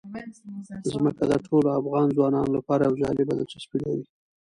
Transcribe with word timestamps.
ځمکه 0.91 1.23
د 1.31 1.33
ټولو 1.45 1.67
افغان 1.79 2.05
ځوانانو 2.17 2.51
لپاره 2.57 2.81
یوه 2.85 2.99
جالبه 3.01 3.33
دلچسپي 3.35 3.77
لري. 3.85 4.05